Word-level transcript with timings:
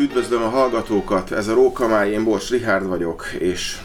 Üdvözlöm 0.00 0.42
a 0.42 0.48
hallgatókat, 0.48 1.30
ez 1.30 1.48
a 1.48 1.54
Rókamály, 1.54 2.10
én 2.10 2.24
Bors 2.24 2.50
Rihárd 2.50 2.86
vagyok, 2.86 3.26
és 3.38 3.78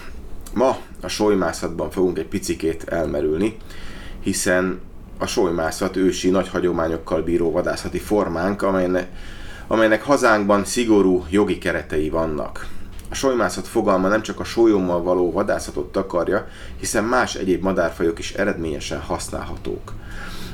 ma 0.54 0.78
a 1.02 1.08
solymászatban 1.08 1.90
fogunk 1.92 2.18
egy 2.18 2.28
picikét 2.28 2.84
elmerülni, 2.84 3.58
hiszen 4.24 4.82
a 5.18 5.26
solymászat 5.26 5.96
ősi 5.96 6.30
nagy 6.30 6.50
hagyományokkal 6.50 7.22
bíró 7.22 7.52
vadászati 7.52 8.00
formánk, 8.00 8.62
amelynek, 8.62 9.08
amelynek 9.68 10.04
hazánkban 10.04 10.66
szigorú 10.66 11.26
jogi 11.30 11.58
keretei 11.58 12.10
vannak. 12.10 12.68
A 13.10 13.16
solymászat 13.16 13.68
fogalma 13.68 14.08
nem 14.08 14.22
csak 14.22 14.40
a 14.40 14.44
sólyommal 14.44 15.02
való 15.02 15.32
vadászatot 15.32 15.92
takarja, 15.92 16.48
hiszen 16.80 17.04
más 17.04 17.36
egyéb 17.36 17.64
madárfajok 17.64 18.20
is 18.20 18.34
eredményesen 18.34 19.00
használhatók. 19.00 19.94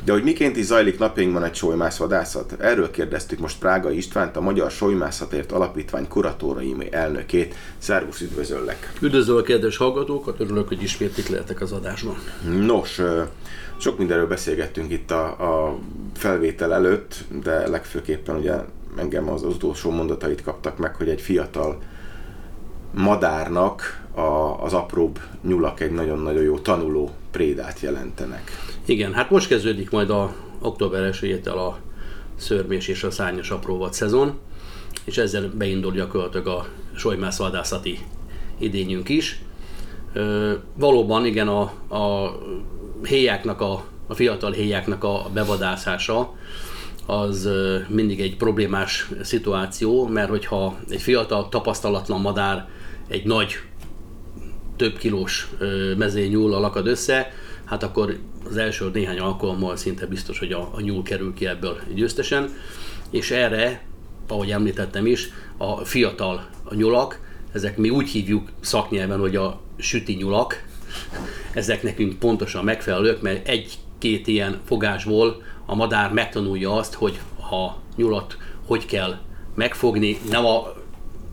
De 0.03 0.11
hogy 0.11 0.23
miként 0.23 0.57
is 0.57 0.65
zajlik 0.65 0.99
napjainkban 0.99 1.43
egy 1.43 1.55
solymászvadászat? 1.55 2.55
Erről 2.59 2.91
kérdeztük 2.91 3.39
most 3.39 3.59
Prága 3.59 3.91
Istvánt, 3.91 4.37
a 4.37 4.41
Magyar 4.41 4.71
Solymászatért 4.71 5.51
Alapítvány 5.51 6.07
kuratórai 6.07 6.75
elnökét. 6.91 7.55
Szervusz, 7.77 8.21
üdvözöllek! 8.21 8.93
Üdvözlöm 9.01 9.37
a 9.37 9.41
kedves 9.41 9.77
hallgatókat, 9.77 10.39
örülök, 10.39 10.67
hogy 10.67 10.83
ismét 10.83 11.17
itt 11.17 11.29
lehetek 11.29 11.61
az 11.61 11.71
adásban. 11.71 12.15
Nos, 12.65 13.01
sok 13.77 13.97
mindenről 13.97 14.27
beszélgettünk 14.27 14.91
itt 14.91 15.11
a, 15.11 15.25
a 15.25 15.77
felvétel 16.15 16.73
előtt, 16.73 17.15
de 17.43 17.67
legfőképpen 17.67 18.35
ugye 18.35 18.55
engem 18.97 19.29
az, 19.29 19.43
az 19.43 19.53
utolsó 19.53 19.91
mondatait 19.91 20.43
kaptak 20.43 20.77
meg, 20.77 20.95
hogy 20.95 21.09
egy 21.09 21.21
fiatal 21.21 21.77
madárnak 22.93 24.03
a, 24.13 24.63
az 24.63 24.73
apróbb 24.73 25.19
nyulak 25.41 25.79
egy 25.79 25.91
nagyon-nagyon 25.91 26.43
jó 26.43 26.59
tanuló 26.59 27.11
prédát 27.31 27.79
jelentenek. 27.79 28.51
Igen, 28.89 29.13
hát 29.13 29.29
most 29.29 29.47
kezdődik 29.47 29.89
majd 29.89 30.09
a 30.09 30.33
október 30.61 31.15
1 31.21 31.47
a 31.47 31.77
szörmés 32.35 32.87
és 32.87 33.03
a 33.03 33.11
szárnyas 33.11 33.51
apróvat 33.51 33.93
szezon, 33.93 34.39
és 35.03 35.17
ezzel 35.17 35.51
beindul 35.57 35.91
gyakorlatilag 35.91 36.47
a 36.47 36.67
solymász 36.95 37.37
vadászati 37.37 37.99
idényünk 38.57 39.09
is. 39.09 39.41
Ö, 40.13 40.53
valóban 40.75 41.25
igen, 41.25 41.47
a, 41.47 41.61
a 41.95 42.37
héjáknak, 43.03 43.61
a, 43.61 43.83
a 44.07 44.13
fiatal 44.13 44.51
héjáknak 44.51 45.03
a 45.03 45.29
bevadászása 45.33 46.33
az 47.05 47.49
mindig 47.87 48.21
egy 48.21 48.37
problémás 48.37 49.09
szituáció, 49.21 50.07
mert 50.07 50.29
hogyha 50.29 50.77
egy 50.89 51.01
fiatal, 51.01 51.49
tapasztalatlan 51.49 52.21
madár 52.21 52.69
egy 53.07 53.25
nagy, 53.25 53.59
több 54.75 54.97
kilós 54.97 55.49
mezényúl 55.97 56.49
lakad 56.49 56.87
össze, 56.87 57.31
hát 57.69 57.83
akkor 57.83 58.17
az 58.49 58.57
első 58.57 58.89
néhány 58.93 59.19
alkalommal 59.19 59.75
szinte 59.75 60.05
biztos, 60.05 60.39
hogy 60.39 60.51
a, 60.51 60.69
a 60.73 60.81
nyúl 60.81 61.03
kerül 61.03 61.33
ki 61.33 61.47
ebből 61.47 61.79
győztesen, 61.93 62.49
és 63.09 63.31
erre, 63.31 63.81
ahogy 64.27 64.51
említettem 64.51 65.05
is, 65.05 65.29
a 65.57 65.85
fiatal 65.85 66.47
a 66.63 66.75
nyulak, 66.75 67.19
ezek 67.51 67.77
mi 67.77 67.89
úgy 67.89 68.09
hívjuk 68.09 68.49
szaknyelven, 68.59 69.19
hogy 69.19 69.35
a 69.35 69.61
süti 69.77 70.13
nyulak, 70.13 70.63
ezek 71.53 71.83
nekünk 71.83 72.19
pontosan 72.19 72.63
megfelelők, 72.63 73.21
mert 73.21 73.47
egy-két 73.47 74.27
ilyen 74.27 74.59
fogásból 74.65 75.43
a 75.65 75.75
madár 75.75 76.13
megtanulja 76.13 76.75
azt, 76.75 76.93
hogy 76.93 77.19
ha 77.39 77.81
nyulat 77.95 78.37
hogy 78.65 78.85
kell 78.85 79.17
megfogni, 79.55 80.17
nem 80.29 80.45
a 80.45 80.73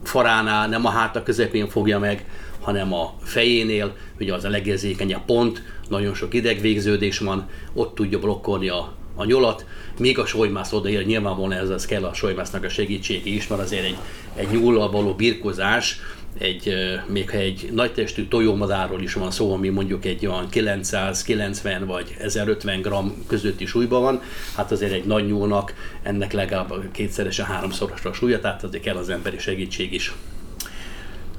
faránál, 0.02 0.68
nem 0.68 0.86
a 0.86 0.90
háta 0.90 1.22
közepén 1.22 1.68
fogja 1.68 1.98
meg, 1.98 2.24
hanem 2.66 2.94
a 2.94 3.14
fejénél, 3.22 3.96
ugye 4.20 4.34
az 4.34 4.44
a 4.44 4.48
legérzékenyebb 4.48 5.24
pont, 5.24 5.62
nagyon 5.88 6.14
sok 6.14 6.34
idegvégződés 6.34 7.18
van, 7.18 7.48
ott 7.72 7.94
tudja 7.94 8.18
blokkolni 8.18 8.68
a, 8.68 8.92
a 9.14 9.24
nyolat, 9.24 9.66
még 9.98 10.18
a 10.18 10.26
solymász 10.26 10.72
odaér, 10.72 11.06
nyilvánvalóan 11.06 11.52
ez 11.52 11.86
kell 11.86 12.04
a 12.04 12.14
solymásznak 12.14 12.64
a 12.64 12.68
segítsége 12.68 13.30
is, 13.30 13.46
mert 13.46 13.62
azért 13.62 13.84
egy, 13.84 13.96
egy 14.34 14.48
nyúllal 14.50 14.90
való 14.90 15.14
birkozás, 15.14 16.00
egy, 16.38 16.74
még 17.06 17.30
ha 17.30 17.36
egy 17.36 17.70
nagytestű 17.72 18.28
tojómadárról 18.28 19.02
is 19.02 19.12
van 19.12 19.30
szó, 19.30 19.52
ami 19.52 19.68
mondjuk 19.68 20.04
egy 20.04 20.26
olyan 20.26 20.48
990 20.48 21.86
vagy 21.86 22.16
1050 22.18 22.80
g 22.80 22.88
közötti 23.26 23.66
súlyban 23.66 24.02
van, 24.02 24.22
hát 24.56 24.72
azért 24.72 24.92
egy 24.92 25.04
nagy 25.04 25.26
nyúlnak 25.26 25.74
ennek 26.02 26.32
legalább 26.32 26.92
kétszeresen 26.92 27.46
háromszorosra 27.46 28.10
a 28.10 28.12
súlya, 28.12 28.40
tehát 28.40 28.64
azért 28.64 28.82
kell 28.82 28.96
az 28.96 29.08
emberi 29.08 29.38
segítség 29.38 29.92
is. 29.92 30.14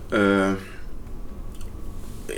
Ö, 0.10 0.52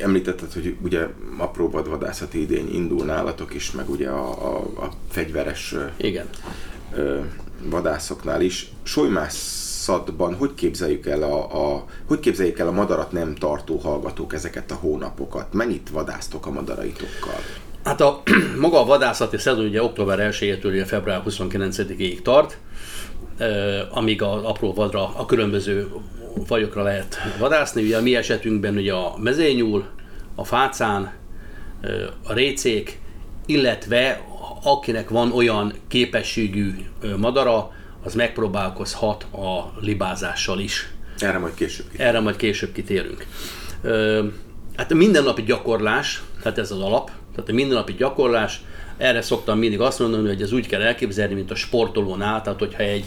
említetted, 0.01 0.53
hogy 0.53 0.75
ugye 0.81 1.07
apró 1.37 1.69
vadvadászati 1.69 2.41
idény 2.41 2.73
indul 2.73 3.05
nálatok 3.05 3.53
is, 3.53 3.71
meg 3.71 3.89
ugye 3.89 4.09
a, 4.09 4.55
a, 4.55 4.57
a 4.57 4.89
fegyveres 5.09 5.75
Igen. 5.97 6.29
Ö, 6.93 7.19
vadászoknál 7.63 8.41
is. 8.41 8.71
Solymász 8.83 9.67
szadban 9.83 10.35
hogy 10.35 10.53
képzeljük 10.53 11.05
el 11.05 11.23
a, 11.23 11.73
a, 11.73 11.85
hogy 12.07 12.19
képzeljük 12.19 12.59
el 12.59 12.67
a 12.67 12.71
madarat 12.71 13.11
nem 13.11 13.35
tartó 13.35 13.77
hallgatók 13.77 14.33
ezeket 14.33 14.71
a 14.71 14.75
hónapokat? 14.75 15.53
Mennyit 15.53 15.89
vadásztok 15.89 16.45
a 16.45 16.51
madaraitokkal? 16.51 17.39
Hát 17.83 18.01
a 18.01 18.21
maga 18.61 18.81
a 18.81 18.85
vadászati 18.85 19.37
szezon 19.37 19.65
ugye 19.65 19.83
október 19.83 20.29
1-től 20.31 20.83
február 20.87 21.23
29-ig 21.27 22.21
tart, 22.21 22.57
amíg 23.91 24.21
az 24.21 24.43
apró 24.43 24.73
vadra, 24.73 25.13
a 25.15 25.25
különböző 25.25 25.87
fajokra 26.45 26.83
lehet 26.83 27.17
vadászni. 27.39 27.83
Ugye 27.83 27.97
a 27.97 28.01
mi 28.01 28.15
esetünkben 28.15 28.75
ugye 28.75 28.93
a 28.93 29.17
mezényúl, 29.17 29.85
a 30.35 30.43
fácán, 30.43 31.13
a 32.23 32.33
récék, 32.33 32.99
illetve 33.45 34.21
akinek 34.63 35.09
van 35.09 35.31
olyan 35.31 35.73
képességű 35.87 36.71
madara, 37.17 37.71
az 38.03 38.13
megpróbálkozhat 38.13 39.23
a 39.23 39.73
libázással 39.81 40.59
is. 40.59 40.93
Erre 41.17 41.37
majd 41.37 41.53
később 41.53 41.85
kitérünk. 41.85 42.07
Erre 42.09 42.19
majd 42.19 42.35
később 42.35 42.71
kitérünk. 42.71 43.25
Hát 44.75 44.91
a 44.91 44.95
mindennapi 44.95 45.41
gyakorlás, 45.41 46.21
tehát 46.41 46.57
ez 46.57 46.71
az 46.71 46.79
alap, 46.79 47.11
tehát 47.35 47.49
a 47.49 47.53
mindennapi 47.53 47.93
gyakorlás, 47.93 48.61
erre 48.97 49.21
szoktam 49.21 49.59
mindig 49.59 49.79
azt 49.79 49.99
mondani, 49.99 50.27
hogy 50.27 50.41
ez 50.41 50.51
úgy 50.51 50.67
kell 50.67 50.81
elképzelni, 50.81 51.33
mint 51.33 51.51
a 51.51 51.55
sportolónál, 51.55 52.41
tehát 52.41 52.59
hogyha 52.59 52.83
egy 52.83 53.05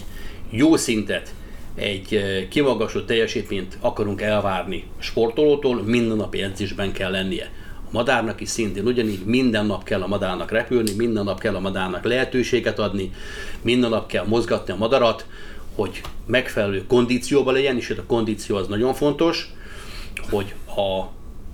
jó 0.49 0.75
szintet, 0.75 1.33
egy 1.75 2.19
kimagasult 2.49 3.05
teljesítményt 3.05 3.77
akarunk 3.79 4.21
elvárni 4.21 4.83
sportolótól, 4.99 5.83
minden 5.83 6.17
napi 6.17 6.41
edzésben 6.41 6.91
kell 6.91 7.11
lennie. 7.11 7.51
Madárnak 7.91 8.41
is 8.41 8.49
szintén 8.49 8.85
ugyanígy 8.85 9.25
minden 9.25 9.65
nap 9.65 9.83
kell 9.83 10.01
a 10.01 10.07
madárnak 10.07 10.51
repülni, 10.51 10.91
minden 10.95 11.23
nap 11.23 11.39
kell 11.39 11.55
a 11.55 11.59
madárnak 11.59 12.03
lehetőséget 12.03 12.79
adni, 12.79 13.11
minden 13.61 13.89
nap 13.89 14.07
kell 14.07 14.25
mozgatni 14.25 14.73
a 14.73 14.77
madarat, 14.77 15.25
hogy 15.75 16.01
megfelelő 16.25 16.85
kondícióban 16.85 17.53
legyen, 17.53 17.77
és 17.77 17.89
itt 17.89 17.97
a 17.97 18.05
kondíció 18.05 18.55
az 18.55 18.67
nagyon 18.67 18.93
fontos, 18.93 19.53
hogy 20.29 20.53
a 20.67 21.05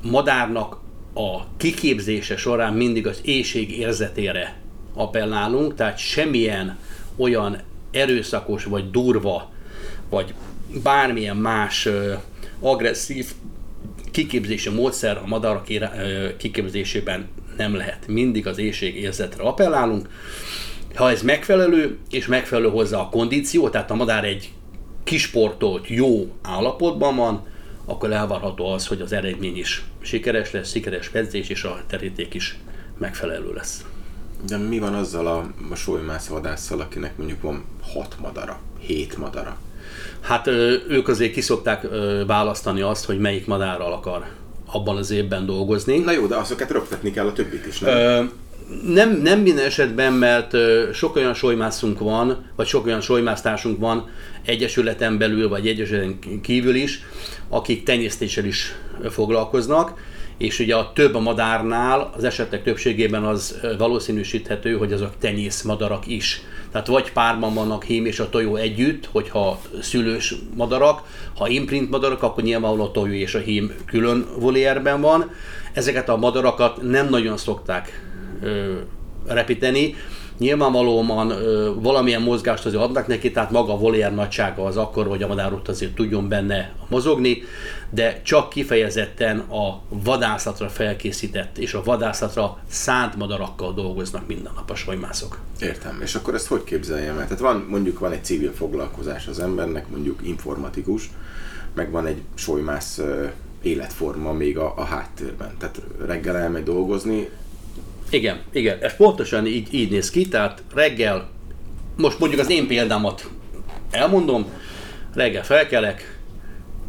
madárnak 0.09 0.79
a 1.13 1.57
kiképzése 1.57 2.37
során 2.37 2.73
mindig 2.73 3.07
az 3.07 3.19
éjség 3.23 3.77
érzetére 3.77 4.57
appellálunk, 4.93 5.75
tehát 5.75 5.97
semmilyen 5.97 6.77
olyan 7.15 7.57
erőszakos 7.91 8.63
vagy 8.63 8.91
durva, 8.91 9.51
vagy 10.09 10.33
bármilyen 10.83 11.37
más 11.37 11.89
agresszív 12.59 13.31
kiképzési 14.11 14.69
módszer 14.69 15.17
a 15.17 15.25
madarak 15.25 15.67
kiképzésében 16.37 17.27
nem 17.57 17.75
lehet. 17.75 18.07
Mindig 18.07 18.47
az 18.47 18.57
éjség 18.57 18.95
érzetre 18.95 19.43
appellálunk. 19.43 20.09
Ha 20.95 21.09
ez 21.09 21.21
megfelelő, 21.21 21.97
és 22.09 22.27
megfelelő 22.27 22.69
hozzá 22.69 22.97
a 22.97 23.09
kondíció, 23.09 23.69
tehát 23.69 23.91
a 23.91 23.95
madár 23.95 24.23
egy 24.23 24.51
kisportolt, 25.03 25.87
jó 25.87 26.35
állapotban 26.41 27.15
van, 27.15 27.45
akkor 27.85 28.11
elvárható 28.11 28.71
az, 28.71 28.87
hogy 28.87 29.01
az 29.01 29.11
eredmény 29.11 29.57
is 29.57 29.83
sikeres 30.01 30.51
lesz, 30.51 30.71
sikeres 30.71 31.09
edzés, 31.13 31.49
és 31.49 31.63
a 31.63 31.81
teríték 31.87 32.33
is 32.33 32.57
megfelelő 32.97 33.53
lesz. 33.53 33.85
De 34.47 34.57
mi 34.57 34.79
van 34.79 34.93
azzal 34.93 35.27
a, 35.27 35.51
a 35.71 35.75
solymászvadásszal, 35.75 36.79
akinek 36.79 37.17
mondjuk 37.17 37.41
van 37.41 37.63
hat 37.93 38.15
madara, 38.21 38.59
hét 38.79 39.17
madara? 39.17 39.57
Hát 40.21 40.47
ők 40.89 41.07
azért 41.07 41.33
kiszokták 41.33 41.87
választani 42.27 42.81
azt, 42.81 43.05
hogy 43.05 43.19
melyik 43.19 43.45
madárral 43.45 43.93
akar 43.93 44.25
abban 44.71 44.97
az 44.97 45.11
évben 45.11 45.45
dolgozni. 45.45 45.97
Na 45.97 46.11
jó, 46.11 46.25
de 46.25 46.35
azokat 46.35 46.71
rögtetni 46.71 47.11
kell 47.11 47.27
a 47.27 47.33
többit 47.33 47.65
is, 47.65 47.79
nem? 47.79 47.97
Ö, 47.97 48.23
nem, 48.93 49.21
nem 49.23 49.39
minden 49.39 49.65
esetben, 49.65 50.13
mert 50.13 50.55
sok 50.93 51.15
olyan 51.15 51.33
solymászunk 51.33 51.99
van, 51.99 52.45
vagy 52.55 52.67
sok 52.67 52.85
olyan 52.85 53.01
solymásztársunk 53.01 53.79
van 53.79 54.09
egyesületen 54.45 55.17
belül, 55.17 55.49
vagy 55.49 55.67
egyesületen 55.67 56.19
kívül 56.41 56.75
is, 56.75 57.03
akik 57.49 57.83
tenyésztéssel 57.83 58.45
is 58.45 58.75
foglalkoznak, 59.09 59.93
és 60.39 60.59
ugye 60.59 60.75
a 60.75 60.91
több 60.93 61.21
madárnál 61.21 62.11
az 62.15 62.23
esetek 62.23 62.63
többségében 62.63 63.23
az 63.23 63.59
valószínűsíthető, 63.77 64.77
hogy 64.77 64.93
azok 64.93 65.17
tenyész 65.19 65.61
madarak 65.61 66.07
is. 66.07 66.41
Tehát 66.71 66.87
vagy 66.87 67.11
párban 67.11 67.53
vannak 67.53 67.83
hím 67.83 68.05
és 68.05 68.19
a 68.19 68.29
tojó 68.29 68.55
együtt, 68.55 69.05
hogyha 69.11 69.59
szülős 69.81 70.35
madarak, 70.55 71.01
ha 71.37 71.47
imprint 71.47 71.89
madarak, 71.89 72.23
akkor 72.23 72.43
nyilvánvalóan 72.43 72.87
a 72.89 72.91
tojó 72.91 73.13
és 73.13 73.35
a 73.35 73.39
hím 73.39 73.73
külön 73.85 74.25
volierben 74.37 75.01
van. 75.01 75.31
Ezeket 75.73 76.09
a 76.09 76.17
madarakat 76.17 76.81
nem 76.81 77.09
nagyon 77.09 77.37
szokták 77.37 78.03
ö, 78.41 78.77
repíteni, 79.27 79.95
Nyilvánvalóan 80.39 81.29
ö, 81.29 81.71
valamilyen 81.81 82.21
mozgást 82.21 82.65
azért 82.65 82.81
adnak 82.81 83.07
neki, 83.07 83.31
tehát 83.31 83.51
maga 83.51 83.73
a 83.73 83.77
voliér 83.77 84.13
nagysága 84.13 84.65
az 84.65 84.77
akkor, 84.77 85.07
hogy 85.07 85.23
a 85.23 85.27
madár 85.27 85.53
ott 85.53 85.67
azért 85.67 85.95
tudjon 85.95 86.27
benne 86.27 86.73
mozogni, 86.87 87.43
de 87.89 88.21
csak 88.21 88.49
kifejezetten 88.49 89.39
a 89.39 89.81
vadászatra 89.89 90.69
felkészített 90.69 91.57
és 91.57 91.73
a 91.73 91.83
vadászatra 91.83 92.57
szánt 92.69 93.15
madarakkal 93.15 93.73
dolgoznak 93.73 94.27
minden 94.27 94.51
nap 94.55 94.69
a 94.69 94.75
solymászok. 94.75 95.39
Értem. 95.61 95.99
És 96.01 96.15
akkor 96.15 96.33
ezt 96.33 96.47
hogy 96.47 96.63
képzeljem 96.63 97.17
el? 97.17 97.23
Tehát 97.23 97.39
van, 97.39 97.65
mondjuk 97.69 97.99
van 97.99 98.11
egy 98.11 98.23
civil 98.23 98.53
foglalkozás 98.53 99.27
az 99.27 99.39
embernek, 99.39 99.89
mondjuk 99.89 100.19
informatikus, 100.23 101.09
meg 101.73 101.91
van 101.91 102.05
egy 102.05 102.21
solymász 102.35 103.01
életforma 103.61 104.31
még 104.31 104.57
a, 104.57 104.73
a 104.75 104.83
háttérben. 104.83 105.51
Tehát 105.57 105.81
reggel 106.05 106.37
elmegy 106.37 106.63
dolgozni. 106.63 107.29
Igen, 108.09 108.41
igen, 108.51 108.77
ez 108.81 108.95
pontosan 108.95 109.47
így, 109.47 109.73
így 109.73 109.91
néz 109.91 110.09
ki, 110.09 110.27
tehát 110.27 110.63
reggel, 110.73 111.29
most 111.97 112.19
mondjuk 112.19 112.41
az 112.41 112.49
én 112.49 112.67
példámat 112.67 113.29
elmondom, 113.91 114.45
reggel 115.13 115.43
felkelek, 115.43 116.19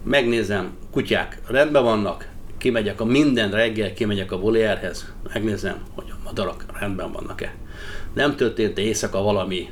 megnézem, 0.05 0.77
kutyák 0.91 1.39
rendben 1.47 1.83
vannak, 1.83 2.29
kimegyek 2.59 3.01
a 3.01 3.05
minden 3.05 3.51
reggel, 3.51 3.93
kimegyek 3.93 4.33
a 4.33 4.39
volérhez, 4.39 5.13
megnézem, 5.33 5.83
hogy 5.95 6.05
a 6.09 6.21
madarak 6.25 6.65
rendben 6.79 7.13
vannak-e. 7.13 7.55
Nem 8.15 8.37
történt 8.37 8.79
éjszaka 8.79 9.23
valami 9.23 9.69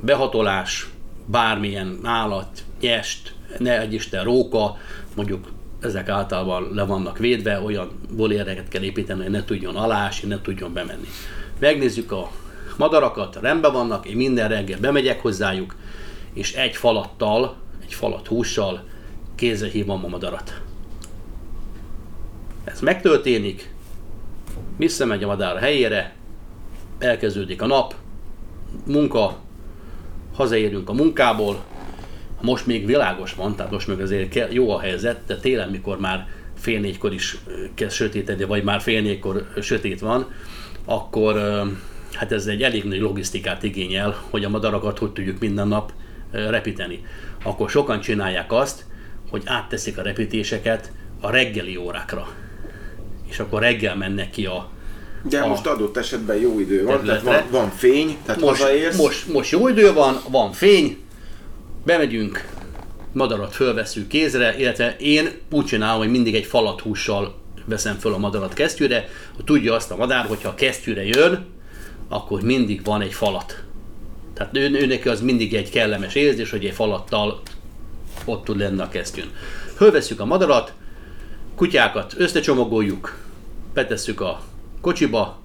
behatolás, 0.00 0.88
bármilyen 1.26 1.98
állat, 2.02 2.64
nyest, 2.80 3.34
ne 3.58 3.80
egy 3.80 3.94
Isten 3.94 4.24
róka, 4.24 4.76
mondjuk 5.16 5.48
ezek 5.84 6.08
általában 6.08 6.70
le 6.74 6.84
vannak 6.84 7.18
védve, 7.18 7.60
olyan 7.60 8.00
voléreket 8.10 8.68
kell 8.68 8.82
építeni, 8.82 9.22
hogy 9.22 9.30
ne 9.30 9.44
tudjon 9.44 9.76
alásni, 9.76 10.28
ne 10.28 10.40
tudjon 10.40 10.72
bemenni. 10.72 11.08
Megnézzük 11.58 12.12
a 12.12 12.30
madarakat, 12.76 13.38
rendben 13.40 13.72
vannak, 13.72 14.06
én 14.06 14.16
minden 14.16 14.48
reggel 14.48 14.80
bemegyek 14.80 15.20
hozzájuk, 15.20 15.76
és 16.32 16.52
egy 16.52 16.76
falattal, 16.76 17.56
egy 17.82 17.94
falat 17.94 18.26
hússal 18.26 18.84
kézre 19.34 19.68
hívom 19.68 20.04
a 20.04 20.08
madarat. 20.08 20.60
Ez 22.64 22.80
megtörténik, 22.80 23.74
visszamegy 24.76 25.22
a 25.22 25.26
madár 25.26 25.56
a 25.56 25.58
helyére, 25.58 26.14
elkezdődik 26.98 27.62
a 27.62 27.66
nap, 27.66 27.94
munka, 28.86 29.36
hazaérünk 30.34 30.88
a 30.88 30.92
munkából, 30.92 31.64
most 32.44 32.66
még 32.66 32.86
világos 32.86 33.34
van, 33.34 33.56
tehát 33.56 33.72
most 33.72 33.88
még 33.88 34.00
azért 34.00 34.52
jó 34.52 34.70
a 34.70 34.80
helyzet, 34.80 35.20
de 35.26 35.36
télen, 35.36 35.68
mikor 35.68 35.98
már 35.98 36.26
fél 36.58 36.80
négykor 36.80 37.12
is 37.12 37.38
kezd 37.74 37.94
sötétedni, 37.94 38.44
vagy 38.44 38.64
már 38.64 38.80
fél 38.80 39.02
négykor 39.02 39.46
sötét 39.60 40.00
van, 40.00 40.26
akkor 40.84 41.62
hát 42.12 42.32
ez 42.32 42.46
egy 42.46 42.62
elég 42.62 42.84
nagy 42.84 43.00
logisztikát 43.00 43.62
igényel, 43.62 44.24
hogy 44.30 44.44
a 44.44 44.48
madarakat 44.48 44.98
hogy 44.98 45.12
tudjuk 45.12 45.38
minden 45.38 45.68
nap 45.68 45.92
repíteni. 46.30 47.04
Akkor 47.44 47.70
sokan 47.70 48.00
csinálják 48.00 48.52
azt, 48.52 48.84
hogy 49.30 49.42
átteszik 49.44 49.98
a 49.98 50.02
repítéseket 50.02 50.92
a 51.20 51.30
reggeli 51.30 51.76
órákra. 51.76 52.28
És 53.28 53.38
akkor 53.38 53.60
reggel 53.60 53.96
mennek 53.96 54.30
ki 54.30 54.46
a, 54.46 54.70
de 55.28 55.40
a 55.40 55.46
most 55.46 55.66
adott 55.66 55.96
esetben 55.96 56.36
jó 56.36 56.60
idő 56.60 56.84
van, 56.84 56.96
területre. 56.96 57.30
tehát 57.30 57.50
van, 57.50 57.60
van 57.60 57.70
fény, 57.70 58.16
tehát 58.24 58.40
most, 58.40 58.62
hazaérsz. 58.62 58.96
Most, 58.96 59.32
most 59.32 59.50
jó 59.50 59.68
idő 59.68 59.92
van, 59.92 60.20
van 60.28 60.52
fény, 60.52 61.03
bemegyünk, 61.84 62.48
madarat 63.12 63.54
fölveszünk 63.54 64.08
kézre, 64.08 64.58
illetve 64.58 64.96
én 64.98 65.30
úgy 65.50 65.64
csinálom, 65.64 65.98
hogy 65.98 66.10
mindig 66.10 66.34
egy 66.34 66.44
falat 66.44 66.80
hússal 66.80 67.34
veszem 67.64 67.98
föl 67.98 68.14
a 68.14 68.18
madarat 68.18 68.52
kesztyűre, 68.52 69.08
hogy 69.34 69.44
tudja 69.44 69.74
azt 69.74 69.90
a 69.90 69.96
madár, 69.96 70.24
hogyha 70.24 70.48
a 70.48 70.54
kesztyűre 70.54 71.04
jön, 71.04 71.46
akkor 72.08 72.42
mindig 72.42 72.84
van 72.84 73.00
egy 73.00 73.12
falat. 73.12 73.62
Tehát 74.34 74.56
ő, 74.56 74.70
ő 74.70 74.86
neki 74.86 75.08
az 75.08 75.20
mindig 75.20 75.54
egy 75.54 75.70
kellemes 75.70 76.14
érzés, 76.14 76.50
hogy 76.50 76.64
egy 76.64 76.74
falattal 76.74 77.42
ott 78.24 78.44
tud 78.44 78.58
lenni 78.58 78.80
a 78.80 78.88
kesztyűn. 78.88 79.30
Fölveszünk 79.76 80.20
a 80.20 80.24
madarat, 80.24 80.72
kutyákat 81.54 82.14
összecsomagoljuk, 82.16 83.18
betesszük 83.74 84.20
a 84.20 84.40
kocsiba, 84.80 85.38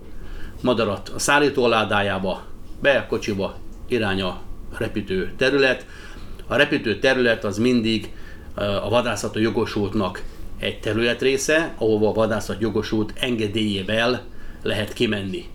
madarat 0.61 1.09
a 1.09 1.19
szállító 1.19 1.67
ládájába, 1.67 2.45
be 2.81 2.97
a 2.97 3.05
kocsiba, 3.05 3.57
irány 3.87 4.21
a 4.21 4.41
repítő 4.77 5.33
terület, 5.37 5.85
a 6.49 6.55
repítő 6.55 6.99
terület 6.99 7.43
az 7.43 7.57
mindig 7.57 8.11
a 8.55 8.89
vadászató 8.89 9.39
jogosultnak 9.39 10.23
egy 10.59 10.79
területrésze, 10.79 11.73
ahova 11.77 12.09
a 12.09 12.13
vadászat 12.13 12.61
jogosult 12.61 13.13
engedélyével 13.19 14.25
lehet 14.61 14.93
kimenni. 14.93 15.45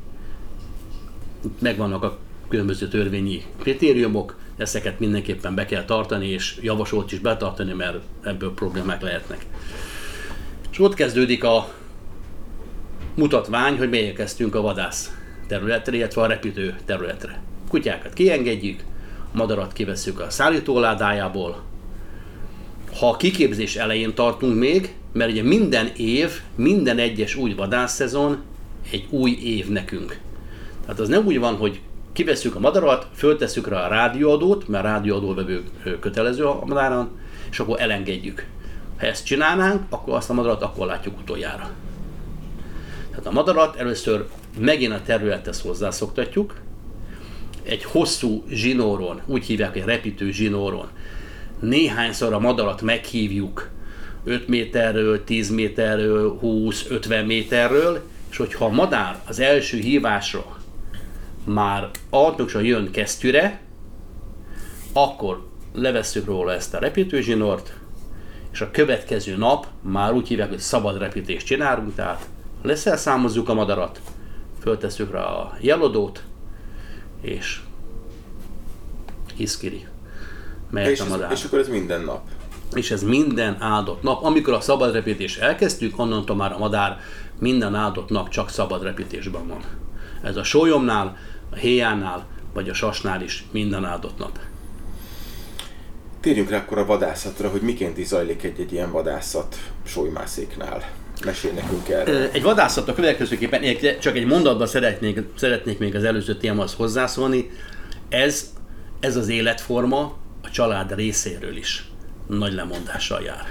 Megvannak 1.59 2.03
a 2.03 2.19
különböző 2.49 2.89
törvényi 2.89 3.43
kritériumok, 3.61 4.39
ezeket 4.57 4.99
mindenképpen 4.99 5.55
be 5.55 5.65
kell 5.65 5.85
tartani, 5.85 6.27
és 6.27 6.59
javasolt 6.61 7.13
is 7.13 7.19
betartani, 7.19 7.73
mert 7.73 7.99
ebből 8.23 8.55
problémák 8.55 9.03
lehetnek. 9.03 9.47
És 10.71 10.79
ott 10.79 10.95
kezdődik 10.95 11.45
a 11.45 11.73
mutatvány, 13.15 13.77
hogy 13.79 13.91
melyek 13.91 14.15
kezdtünk 14.15 14.55
a 14.55 14.61
vadász 14.61 15.15
területre, 15.49 15.97
illetve 15.97 16.23
a 16.23 16.27
repítő 16.27 16.75
területre. 16.85 17.43
Kutyákat 17.69 18.13
kiengedjük, 18.13 18.85
madarat 19.35 19.73
kiveszünk 19.73 20.21
a 20.21 20.31
szállítóládájából. 20.31 21.63
Ha 22.99 23.09
a 23.09 23.17
kiképzés 23.17 23.77
elején 23.77 24.15
tartunk 24.15 24.59
még, 24.59 24.95
mert 25.13 25.31
ugye 25.31 25.43
minden 25.43 25.91
év, 25.97 26.41
minden 26.55 26.99
egyes 26.99 27.35
új 27.35 27.55
vadászszezon 27.55 28.43
egy 28.91 29.07
új 29.11 29.31
év 29.31 29.69
nekünk. 29.69 30.21
Tehát 30.85 31.01
az 31.01 31.09
nem 31.09 31.27
úgy 31.27 31.39
van, 31.39 31.57
hogy 31.57 31.81
kiveszünk 32.13 32.55
a 32.55 32.61
madarat, 32.61 33.07
föltesszük 33.15 33.69
rá 33.69 33.85
a 33.85 33.89
rádióadót, 33.89 34.69
mert 34.69 34.85
rádióadóvevő 34.85 35.65
kötelező 36.01 36.45
a 36.45 36.65
madáron, 36.65 37.09
és 37.51 37.61
akkor 37.61 37.81
elengedjük. 37.81 38.47
Ha 38.99 39.07
ezt 39.07 39.25
csinálnánk, 39.25 39.83
akkor 39.89 40.15
azt 40.15 40.31
a 40.31 40.33
madarat 40.33 40.63
akkor 40.63 40.87
látjuk 40.87 41.19
utoljára. 41.19 41.71
Tehát 43.11 43.27
a 43.27 43.31
madarat 43.31 43.77
először 43.77 44.27
megint 44.59 44.93
a 44.93 45.01
területhez 45.07 45.61
hozzászoktatjuk, 45.61 46.55
egy 47.65 47.85
hosszú 47.85 48.45
zsinóron, 48.49 49.21
úgy 49.27 49.45
hívják, 49.45 49.73
hogy 49.73 49.85
repítő 49.85 50.31
zsinóron, 50.31 50.89
néhányszor 51.61 52.33
a 52.33 52.39
madarat 52.39 52.83
meghívjuk 52.83 53.71
5 54.25 54.49
méterről, 54.49 55.25
10 55.25 55.51
méterről, 55.51 56.39
20-50 56.43 57.27
méterről, 57.27 58.03
és 58.31 58.37
hogyha 58.37 58.65
a 58.65 58.71
madár 58.71 59.23
az 59.27 59.39
első 59.39 59.79
hívásra 59.79 60.57
már 61.45 61.91
automatikusan 62.11 62.65
jön 62.65 62.91
kesztyűre, 62.91 63.61
akkor 64.93 65.47
levesszük 65.75 66.27
róla 66.27 66.53
ezt 66.53 66.75
a 66.75 66.79
repítőzsinort, 66.79 67.73
és 68.53 68.61
a 68.61 68.71
következő 68.71 69.37
nap 69.37 69.67
már 69.81 70.13
úgy 70.13 70.29
hívják, 70.29 70.49
hogy 70.49 70.59
szabad 70.59 70.99
repítést 70.99 71.47
csinálunk, 71.47 71.95
tehát 71.95 72.29
leszelszámozzuk 72.63 73.49
a 73.49 73.55
madarat, 73.55 74.01
föltesszük 74.61 75.13
rá 75.13 75.23
a 75.25 75.57
jelodót, 75.61 76.23
és 77.25 77.61
iszkiri. 79.37 79.87
és, 80.75 81.01
a 81.01 81.09
madár. 81.09 81.33
És 81.33 81.45
akkor 81.45 81.59
ez 81.59 81.69
minden 81.69 82.01
nap? 82.01 82.23
És 82.75 82.91
ez 82.91 83.03
minden 83.03 83.57
áldott 83.61 84.03
nap. 84.03 84.25
Amikor 84.25 84.53
a 84.53 84.61
szabad 84.61 84.93
repítés 84.93 85.37
elkezdtük, 85.37 85.99
onnantól 85.99 86.37
már 86.37 86.53
a 86.53 86.59
madár 86.59 87.01
minden 87.39 87.75
áldott 87.75 88.09
nap 88.09 88.29
csak 88.29 88.51
szabad 88.51 88.83
repítésben 88.83 89.47
van. 89.47 89.65
Ez 90.23 90.37
a 90.37 90.45
sólyomnál, 90.45 91.17
a 91.51 91.57
héjánál, 91.57 92.27
vagy 92.53 92.69
a 92.69 92.75
sasnál 92.75 93.23
is 93.23 93.45
minden 93.51 93.85
áldott 93.85 94.19
nap. 94.19 94.39
Térjünk 96.21 96.51
rá 96.51 96.59
akkor 96.59 96.79
a 96.79 96.87
vadászatra, 96.87 97.49
hogy 97.49 97.61
miként 97.61 97.99
is 97.99 98.07
zajlik 98.07 98.43
egy-egy 98.43 98.73
ilyen 98.73 98.91
vadászat 98.91 99.57
sólymászéknál. 99.85 100.85
Mesélj 101.25 101.55
nekünk 101.55 101.89
erről. 101.89 102.29
Egy 102.33 102.43
vadászat 102.43 102.89
a 102.89 102.95
következőképpen, 102.95 103.63
csak 104.01 104.17
egy 104.17 104.27
mondatban 104.27 104.67
szeretnék, 104.67 105.21
szeretnék 105.37 105.79
még 105.79 105.95
az 105.95 106.05
előző 106.05 106.37
témához 106.37 106.75
hozzászólni. 106.75 107.51
Ez, 108.09 108.53
ez 109.01 109.17
az 109.17 109.29
életforma 109.29 110.17
a 110.43 110.51
család 110.51 110.95
részéről 110.95 111.57
is 111.57 111.85
nagy 112.27 112.53
lemondással 112.53 113.23
jár. 113.23 113.47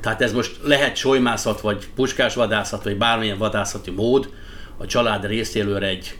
Tehát 0.00 0.22
ez 0.22 0.32
most 0.32 0.58
lehet 0.62 0.96
solymászat, 0.96 1.60
vagy 1.60 1.88
puskás 1.94 2.34
vadászat, 2.34 2.84
vagy 2.84 2.96
bármilyen 2.96 3.38
vadászati 3.38 3.90
mód, 3.90 4.30
a 4.76 4.86
család 4.86 5.26
részéről 5.26 5.84
egy 5.84 6.18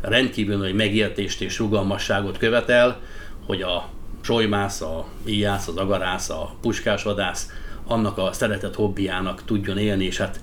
rendkívül 0.00 0.56
nagy 0.56 0.74
megértést 0.74 1.40
és 1.40 1.58
rugalmasságot 1.58 2.38
követel, 2.38 3.00
hogy 3.46 3.62
a 3.62 3.88
solymász, 4.20 4.80
a 4.80 5.06
íjász, 5.26 5.68
az 5.68 5.76
agarász, 5.76 6.30
a 6.30 6.54
puskásvadász 6.60 7.48
annak 7.90 8.18
a 8.18 8.32
szeretett 8.32 8.74
hobbiának 8.74 9.44
tudjon 9.44 9.78
élni, 9.78 10.04
és 10.04 10.18
hát 10.18 10.40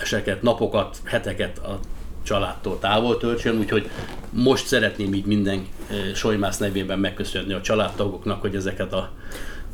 eseket, 0.00 0.42
napokat, 0.42 0.96
heteket 1.04 1.58
a 1.58 1.80
családtól 2.22 2.78
távol 2.78 3.18
töltsön, 3.18 3.58
úgyhogy 3.58 3.88
most 4.30 4.66
szeretném 4.66 5.14
így 5.14 5.26
minden 5.26 5.66
eh, 5.90 5.96
Solymász 6.14 6.58
nevében 6.58 6.98
megköszönni 6.98 7.52
a 7.52 7.60
családtagoknak, 7.60 8.40
hogy 8.40 8.54
ezeket 8.54 8.92
a 8.92 9.10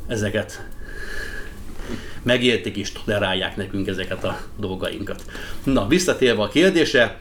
ezeket 0.07 0.65
megértik 2.23 2.75
és 2.75 2.91
tolerálják 2.91 3.55
nekünk 3.55 3.87
ezeket 3.87 4.23
a 4.23 4.37
dolgainkat. 4.57 5.23
Na, 5.63 5.87
visszatérve 5.87 6.41
a 6.41 6.47
kérdése, 6.47 7.19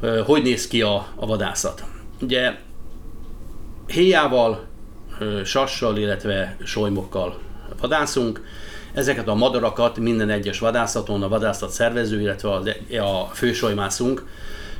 eh, 0.00 0.24
hogy 0.24 0.42
néz 0.42 0.66
ki 0.66 0.82
a, 0.82 1.06
a 1.14 1.26
vadászat? 1.26 1.84
ugye 2.20 2.54
héjával, 3.86 4.66
sassal, 5.44 5.96
illetve 5.96 6.56
solymokkal 6.64 7.38
vadászunk. 7.80 8.44
Ezeket 8.96 9.28
a 9.28 9.34
madarakat 9.34 9.98
minden 9.98 10.30
egyes 10.30 10.58
vadászaton 10.58 11.22
a 11.22 11.28
vadászat 11.28 11.70
szervező, 11.70 12.20
illetve 12.20 12.48
a, 13.00 13.30
fősolymászunk 13.32 14.26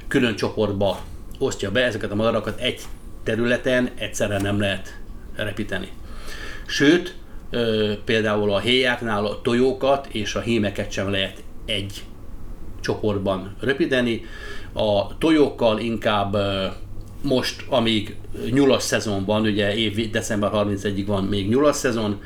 külön 0.08 0.36
csoportba 0.36 1.00
osztja 1.38 1.70
be, 1.70 1.84
ezeket 1.84 2.10
a 2.10 2.14
madarakat 2.14 2.60
egy 2.60 2.80
területen 3.24 3.90
egyszerre 3.94 4.40
nem 4.40 4.60
lehet 4.60 4.98
repíteni. 5.34 5.88
Sőt, 6.66 7.14
például 8.04 8.52
a 8.52 8.58
héjáknál 8.58 9.26
a 9.26 9.40
tojókat 9.40 10.06
és 10.06 10.34
a 10.34 10.40
hímeket 10.40 10.90
sem 10.90 11.10
lehet 11.10 11.42
egy 11.64 12.04
csoportban 12.80 13.56
röpíteni. 13.60 14.24
A 14.72 15.18
tojókkal 15.18 15.78
inkább 15.78 16.36
most, 17.22 17.64
amíg 17.68 18.16
nyulas 18.50 18.82
szezon 18.82 19.24
van, 19.24 19.42
ugye 19.42 19.74
év 19.74 20.10
december 20.10 20.50
31-ig 20.52 21.04
van 21.06 21.24
még 21.24 21.48
nyulas 21.48 21.76
szezon, 21.76 22.20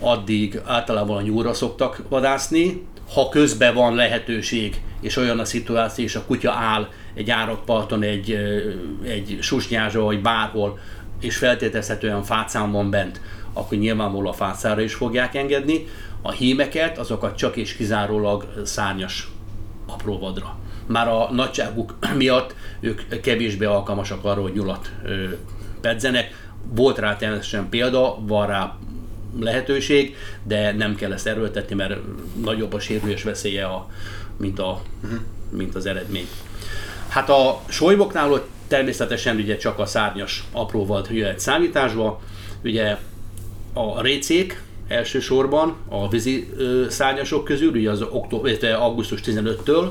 addig 0.00 0.60
általában 0.66 1.16
a 1.16 1.20
nyúlra 1.20 1.54
szoktak 1.54 2.02
vadászni. 2.08 2.86
Ha 3.14 3.28
közben 3.28 3.74
van 3.74 3.94
lehetőség, 3.94 4.80
és 5.00 5.16
olyan 5.16 5.38
a 5.38 5.44
szituáció, 5.44 6.04
és 6.04 6.14
a 6.14 6.24
kutya 6.24 6.52
áll 6.52 6.88
egy 7.14 7.30
árokparton, 7.30 8.02
egy, 8.02 8.38
egy 9.04 9.38
susnyázsa, 9.40 10.00
vagy 10.00 10.22
bárhol, 10.22 10.78
és 11.20 11.36
feltételezhetően 11.36 12.22
fácán 12.22 12.72
van 12.72 12.90
bent, 12.90 13.20
akkor 13.52 13.78
nyilvánvalóan 13.78 14.32
a 14.32 14.36
fácára 14.36 14.80
is 14.80 14.94
fogják 14.94 15.34
engedni. 15.34 15.86
A 16.22 16.30
hímeket, 16.30 16.98
azokat 16.98 17.36
csak 17.36 17.56
és 17.56 17.76
kizárólag 17.76 18.52
szárnyas 18.64 19.28
apró 19.86 20.18
vadra. 20.18 20.58
Már 20.86 21.08
a 21.08 21.28
nagyságuk 21.32 21.98
miatt 22.16 22.54
ők 22.80 23.20
kevésbé 23.20 23.64
alkalmasak 23.64 24.24
arra, 24.24 24.42
hogy 24.42 24.52
nyulat 24.52 24.92
pedzenek. 25.80 26.48
Volt 26.74 26.98
rá 26.98 27.16
természetesen 27.16 27.68
példa, 27.68 28.18
van 28.26 28.46
rá 28.46 28.76
lehetőség, 29.40 30.16
de 30.42 30.72
nem 30.72 30.94
kell 30.94 31.12
ezt 31.12 31.26
erőltetni, 31.26 31.74
mert 31.74 32.00
nagyobb 32.44 32.72
a 32.72 32.80
sérülés 32.80 33.22
veszélye, 33.22 33.64
a, 33.64 33.88
mint, 34.36 34.58
a, 34.58 34.82
mint 35.50 35.74
az 35.74 35.86
eredmény. 35.86 36.28
Hát 37.08 37.28
a 37.28 37.62
solyboknál 37.68 38.42
természetesen 38.68 39.36
ugye 39.36 39.56
csak 39.56 39.78
a 39.78 39.86
szárnyas 39.86 40.44
apróval 40.52 41.04
jöhet 41.10 41.40
számításba. 41.40 42.20
Ugye 42.64 42.96
a 43.72 44.02
récék 44.02 44.62
elsősorban 44.88 45.76
a 45.88 46.08
vízi 46.08 46.48
ö, 46.56 46.86
szárnyasok 46.88 47.44
közül, 47.44 47.70
ugye 47.70 47.90
az 47.90 48.02
október, 48.02 48.74
augusztus 48.74 49.20
15-től 49.24 49.90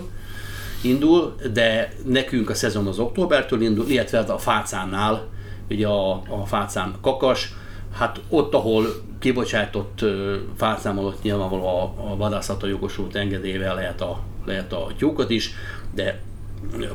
indul, 0.81 1.35
de 1.53 1.93
nekünk 2.05 2.49
a 2.49 2.53
szezon 2.53 2.87
az 2.87 2.99
októbertől 2.99 3.61
indul, 3.61 3.89
illetve 3.89 4.19
a 4.19 4.37
fácánnál, 4.37 5.27
ugye 5.69 5.87
a, 5.87 6.11
a 6.11 6.45
fácán 6.45 6.95
kakas, 7.01 7.53
hát 7.93 8.19
ott, 8.29 8.53
ahol 8.53 8.85
kibocsátott 9.19 10.05
fácámmal, 10.57 11.05
ott 11.05 11.21
nyilvánvalóan 11.21 11.75
a, 11.75 12.11
a 12.11 12.15
vadászata 12.15 12.67
jogosult 12.67 13.15
engedélyvel 13.15 13.75
lehet 13.75 14.01
a, 14.01 14.19
lehet 14.45 14.73
a 14.73 14.87
tyúkot 14.97 15.29
is, 15.29 15.53
de 15.93 16.21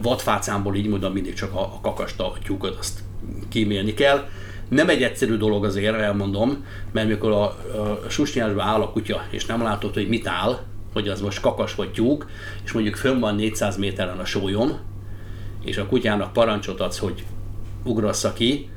vadfácámból 0.02 0.76
így 0.76 0.86
mondom 0.86 1.12
mindig 1.12 1.34
csak 1.34 1.54
a, 1.54 1.60
a 1.60 1.78
kakast, 1.82 2.20
a 2.20 2.32
tyúkot 2.44 2.76
azt 2.78 3.00
kímélni 3.48 3.94
kell. 3.94 4.28
Nem 4.68 4.88
egy 4.88 5.02
egyszerű 5.02 5.36
dolog 5.36 5.64
azért, 5.64 5.94
elmondom, 5.94 6.64
mert 6.92 7.08
mikor 7.08 7.30
a, 7.30 7.42
a 7.44 8.08
susnyásba 8.08 8.62
áll 8.62 8.80
a 8.80 8.90
kutya, 8.90 9.24
és 9.30 9.46
nem 9.46 9.62
látod, 9.62 9.94
hogy 9.94 10.08
mit 10.08 10.26
áll, 10.26 10.58
hogy 10.92 11.08
az 11.08 11.20
most 11.20 11.40
kakas 11.40 11.74
vagy 11.74 11.92
tyúk, 11.92 12.26
és 12.64 12.72
mondjuk 12.72 12.96
fönn 12.96 13.20
van 13.20 13.34
400 13.34 13.76
méteren 13.76 14.18
a 14.18 14.24
sólyom, 14.24 14.78
és 15.64 15.76
a 15.76 15.86
kutyának 15.86 16.32
parancsot 16.32 16.80
adsz, 16.80 16.98
hogy 16.98 17.24
ugrassza 17.84 18.32
ki, 18.32 18.68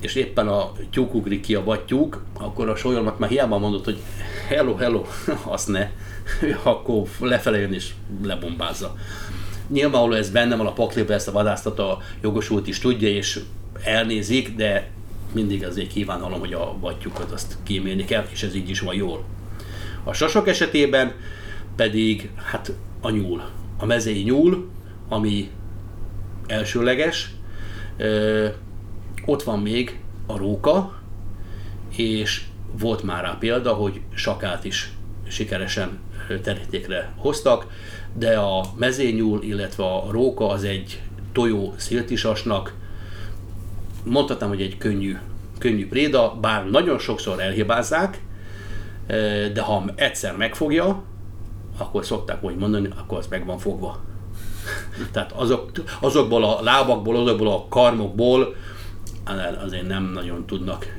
és 0.00 0.14
éppen 0.14 0.48
a 0.48 0.72
tyúk 0.90 1.14
ugrik 1.14 1.40
ki 1.40 1.54
a 1.54 1.64
battyúk, 1.64 2.24
akkor 2.38 2.68
a 2.68 2.76
sólyomat 2.76 3.18
már 3.18 3.30
hiába 3.30 3.58
mondott, 3.58 3.84
hogy 3.84 3.98
hello, 4.48 4.74
hello, 4.74 5.04
azt 5.44 5.68
ne, 5.68 5.90
akkor 6.62 7.02
lefele 7.20 7.58
jön 7.58 7.72
és 7.72 7.90
lebombázza. 8.22 8.96
Nyilvánvalóan 9.68 10.18
ez 10.18 10.30
benne 10.30 10.56
van 10.56 10.66
a 10.66 10.72
pakliba, 10.72 11.12
ezt 11.12 11.28
a 11.28 11.32
vadásztat 11.32 11.78
a 11.78 11.98
jogosult 12.20 12.66
is 12.66 12.78
tudja, 12.78 13.08
és 13.08 13.40
elnézik, 13.82 14.54
de 14.54 14.90
mindig 15.32 15.64
azért 15.64 15.92
kívánalom, 15.92 16.38
hogy 16.38 16.52
a 16.52 16.74
battyukat 16.80 17.30
azt 17.30 17.56
kímélni 17.62 18.04
kell, 18.04 18.26
és 18.32 18.42
ez 18.42 18.54
így 18.54 18.68
is 18.70 18.80
van 18.80 18.94
jól. 18.94 19.24
A 20.04 20.12
sasok 20.12 20.48
esetében 20.48 21.12
pedig 21.76 22.30
hát 22.44 22.72
a 23.00 23.10
nyúl, 23.10 23.42
a 23.78 23.86
mezei 23.86 24.22
nyúl, 24.22 24.68
ami 25.08 25.50
elsőleges, 26.46 27.30
ott 29.26 29.42
van 29.42 29.58
még 29.58 29.98
a 30.26 30.36
róka, 30.36 30.92
és 31.96 32.44
volt 32.78 33.02
már 33.02 33.22
rá 33.22 33.36
példa, 33.40 33.72
hogy 33.72 34.00
sakát 34.14 34.64
is 34.64 34.92
sikeresen 35.28 35.98
terítékre 36.42 37.12
hoztak, 37.16 37.66
de 38.12 38.36
a 38.38 38.64
mezényúl, 38.76 39.42
illetve 39.42 39.84
a 39.84 40.06
róka 40.10 40.48
az 40.48 40.64
egy 40.64 41.00
tojó 41.32 41.74
sziltisasnak, 41.76 42.74
mondhatnám, 44.04 44.48
hogy 44.48 44.62
egy 44.62 44.78
könnyű, 44.78 45.16
könnyű 45.58 45.88
préda, 45.88 46.34
bár 46.40 46.70
nagyon 46.70 46.98
sokszor 46.98 47.40
elhibázzák, 47.40 48.22
de 49.52 49.60
ha 49.60 49.84
egyszer 49.94 50.36
megfogja, 50.36 51.02
akkor 51.78 52.04
szokták 52.04 52.44
úgy 52.44 52.56
mondani, 52.56 52.88
akkor 52.96 53.18
az 53.18 53.26
meg 53.26 53.46
van 53.46 53.58
fogva. 53.58 54.00
Tehát 55.12 55.32
azok, 55.32 55.70
azokból 56.00 56.44
a 56.44 56.62
lábakból, 56.62 57.16
azokból 57.16 57.48
a 57.48 57.66
karmokból 57.68 58.54
azért 59.64 59.86
nem 59.86 60.04
nagyon 60.04 60.46
tudnak 60.46 60.96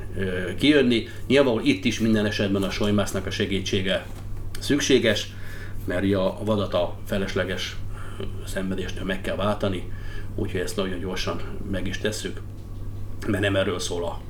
kijönni. 0.58 1.08
Nyilvánvalóan 1.26 1.66
itt 1.66 1.84
is 1.84 2.00
minden 2.00 2.26
esetben 2.26 2.62
a 2.62 2.70
solymásznak 2.70 3.26
a 3.26 3.30
segítsége 3.30 4.06
szükséges, 4.58 5.32
mert 5.84 6.14
a 6.14 6.38
vadat 6.44 6.74
a 6.74 6.96
felesleges 7.06 7.76
szenvedéstől 8.46 9.04
meg 9.04 9.20
kell 9.20 9.36
váltani, 9.36 9.92
úgyhogy 10.34 10.60
ezt 10.60 10.76
nagyon 10.76 10.98
gyorsan 10.98 11.40
meg 11.70 11.86
is 11.86 11.98
tesszük, 11.98 12.40
mert 13.26 13.42
nem 13.42 13.56
erről 13.56 13.78
szól 13.78 14.04
a, 14.04 14.20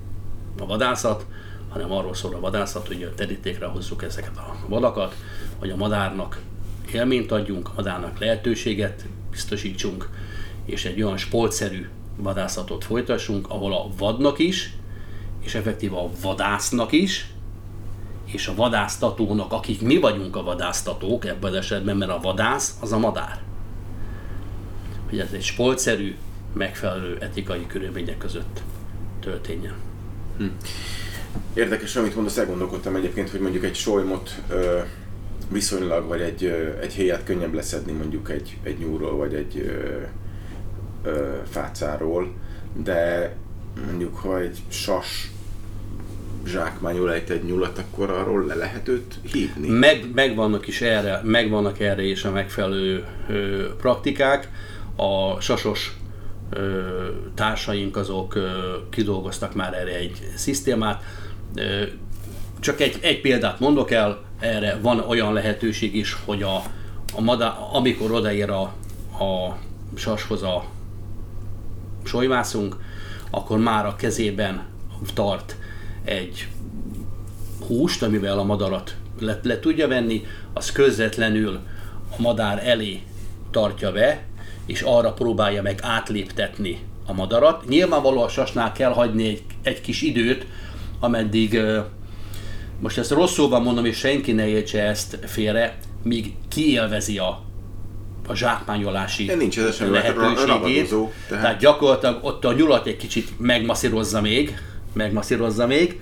a 0.62 0.66
vadászat, 0.66 1.26
hanem 1.68 1.92
arról 1.92 2.14
szól 2.14 2.34
a 2.34 2.40
vadászat, 2.40 2.86
hogy 2.86 3.02
a 3.02 3.14
terítékre 3.14 3.66
hozzuk 3.66 4.02
ezeket 4.02 4.36
a 4.36 4.56
vadakat, 4.68 5.14
hogy 5.58 5.70
a 5.70 5.76
madárnak 5.76 6.40
élményt 6.92 7.32
adjunk, 7.32 7.68
a 7.68 7.72
madárnak 7.76 8.18
lehetőséget 8.18 9.04
biztosítsunk, 9.30 10.08
és 10.64 10.84
egy 10.84 11.02
olyan 11.02 11.16
sportszerű 11.16 11.88
vadászatot 12.22 12.84
folytassunk, 12.84 13.50
ahol 13.50 13.72
a 13.72 13.88
vadnak 13.98 14.38
is, 14.38 14.72
és 15.40 15.54
effektív 15.54 15.94
a 15.94 16.10
vadásznak 16.22 16.92
is, 16.92 17.32
és 18.32 18.46
a 18.46 18.54
vadásztatónak, 18.54 19.52
akik 19.52 19.82
mi 19.82 19.98
vagyunk 19.98 20.36
a 20.36 20.42
vadásztatók 20.42 21.24
ebben 21.24 21.50
az 21.50 21.56
esetben, 21.56 21.96
mert 21.96 22.10
a 22.10 22.20
vadász 22.20 22.76
az 22.80 22.92
a 22.92 22.98
madár. 22.98 23.40
Hogy 25.08 25.20
ez 25.20 25.32
egy 25.32 25.42
sportszerű, 25.42 26.16
megfelelő 26.52 27.16
etikai 27.20 27.66
körülmények 27.66 28.18
között 28.18 28.62
történjen. 29.20 29.74
Hm. 30.36 30.44
Érdekes, 31.54 31.96
amit 31.96 32.14
mondasz, 32.14 32.36
elgondolkodtam 32.36 32.96
egyébként, 32.96 33.30
hogy 33.30 33.40
mondjuk 33.40 33.64
egy 33.64 33.74
solymot 33.74 34.42
ö, 34.48 34.80
viszonylag, 35.50 36.06
vagy 36.06 36.20
egy, 36.20 36.44
ö, 36.44 36.78
egy 36.80 36.92
héját 36.92 37.24
könnyebb 37.24 37.54
leszedni 37.54 37.92
mondjuk 37.92 38.30
egy, 38.30 38.56
egy 38.62 38.78
nyúlról, 38.78 39.16
vagy 39.16 39.34
egy 39.34 39.58
ö, 39.58 40.02
ö, 41.08 41.36
fácáról, 41.50 42.32
de 42.82 43.34
mondjuk 43.86 44.16
ha 44.16 44.40
egy 44.40 44.58
sas 44.68 45.30
zsákmányul 46.46 47.12
ejt 47.12 47.30
egy 47.30 47.44
nyulat, 47.44 47.78
akkor 47.78 48.10
arról 48.10 48.46
le 48.46 48.54
lehet 48.54 48.88
őt 48.88 49.14
hívni? 49.32 49.68
Meg, 49.68 50.10
megvannak 50.14 50.66
is 50.66 50.80
erre, 50.80 51.20
megvannak 51.24 51.80
erre 51.80 52.02
is 52.02 52.24
a 52.24 52.30
megfelelő 52.30 53.04
ö, 53.28 53.66
praktikák. 53.76 54.50
A 54.96 55.40
sasos 55.40 55.96
ö, 56.50 56.82
társaink 57.34 57.96
azok 57.96 58.34
ö, 58.34 58.48
kidolgoztak 58.90 59.54
már 59.54 59.74
erre 59.74 59.94
egy 59.94 60.30
szisztémát. 60.34 61.02
Ö, 61.54 61.82
csak 62.60 62.80
egy, 62.80 62.98
egy 63.02 63.20
példát 63.20 63.60
mondok 63.60 63.90
el, 63.90 64.24
erre 64.40 64.78
van 64.82 65.00
olyan 65.00 65.32
lehetőség 65.32 65.94
is, 65.94 66.16
hogy 66.24 66.42
a, 66.42 66.62
a 67.14 67.20
madá, 67.20 67.48
amikor 67.72 68.12
odaér 68.12 68.50
a, 68.50 68.62
a 69.24 69.58
sashoz 69.94 70.42
a 70.42 70.64
solyvászunk, 72.08 72.76
akkor 73.30 73.58
már 73.58 73.86
a 73.86 73.96
kezében 73.96 74.66
tart 75.14 75.56
egy 76.04 76.48
húst, 77.66 78.02
amivel 78.02 78.38
a 78.38 78.44
madarat 78.44 78.96
le, 79.20 79.40
le 79.42 79.60
tudja 79.60 79.88
venni, 79.88 80.26
az 80.52 80.72
közvetlenül 80.72 81.60
a 82.18 82.22
madár 82.22 82.66
elé 82.66 83.02
tartja 83.50 83.92
be, 83.92 84.22
és 84.66 84.80
arra 84.80 85.12
próbálja 85.12 85.62
meg 85.62 85.78
átléptetni 85.82 86.78
a 87.06 87.12
madarat. 87.12 87.68
Nyilvánvalóan 87.68 88.24
a 88.24 88.28
sasnál 88.28 88.72
kell 88.72 88.92
hagyni 88.92 89.28
egy, 89.28 89.42
egy 89.62 89.80
kis 89.80 90.02
időt, 90.02 90.46
ameddig, 91.00 91.60
most 92.80 92.98
ezt 92.98 93.10
rosszul 93.10 93.48
van 93.48 93.62
mondom, 93.62 93.84
és 93.84 93.96
senki 93.96 94.32
ne 94.32 94.46
értse 94.46 94.82
ezt 94.82 95.18
félre, 95.26 95.78
míg 96.02 96.34
kiélvezi 96.48 97.18
a 97.18 97.42
a 98.28 98.34
zsákmányolási 98.34 99.24
De 99.24 99.34
nincs 99.34 99.58
ez 99.58 99.78
lehetőségét. 99.80 100.88
Tehát... 100.88 101.12
tehát- 101.28 101.58
gyakorlatilag 101.58 102.24
ott 102.24 102.44
a 102.44 102.52
nyulat 102.52 102.86
egy 102.86 102.96
kicsit 102.96 103.28
megmasszírozza 103.38 104.20
még, 104.20 104.58
megmasszírozza 104.92 105.66
még, 105.66 106.00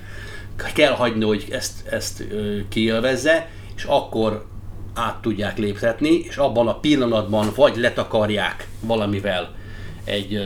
kell 0.75 0.93
hagyni, 0.93 1.25
hogy 1.25 1.47
ezt, 1.51 1.87
ezt 1.87 2.25
kiélvezze, 2.69 3.49
és 3.77 3.85
akkor 3.85 4.47
át 4.95 5.17
tudják 5.17 5.59
léptetni, 5.59 6.19
és 6.19 6.37
abban 6.37 6.69
a 6.69 6.79
pillanatban 6.79 7.53
vagy 7.55 7.77
letakarják 7.77 8.69
valamivel, 8.81 9.55
egy 10.05 10.39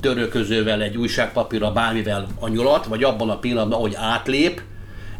törőközővel, 0.00 0.82
egy 0.82 0.96
újságpapírra, 0.96 1.72
bármivel 1.72 2.26
a 2.40 2.48
nyulat, 2.48 2.86
vagy 2.86 3.04
abban 3.04 3.30
a 3.30 3.38
pillanatban, 3.38 3.80
hogy 3.80 3.94
átlép, 3.96 4.62